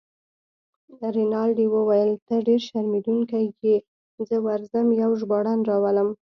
رینالډي 1.15 1.65
وویل: 1.75 2.11
ته 2.27 2.35
ډیر 2.47 2.61
شرمېدونکی 2.67 3.43
يې، 3.63 3.75
زه 4.27 4.35
ورځم 4.47 4.87
یو 5.01 5.11
ژباړن 5.19 5.59
راولم. 5.69 6.09